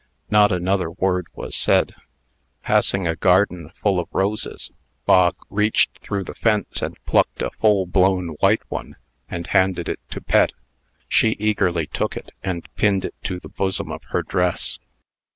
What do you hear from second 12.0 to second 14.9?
it, and pinned it to the bosom of her dress.